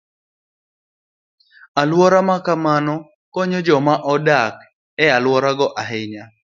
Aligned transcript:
Alwora 1.81 2.19
ma 2.27 2.37
kamano 2.45 2.95
konyo 3.33 3.59
joma 3.67 3.93
odak 4.13 4.55
e 5.03 5.05
alworago 5.17 5.67
ahinya. 5.81 6.23